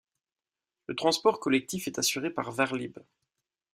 Le 0.87 0.95
transport 0.95 1.39
collectif 1.39 1.87
est 1.87 1.99
assuré 1.99 2.31
par 2.31 2.51
varlib. 2.51 2.97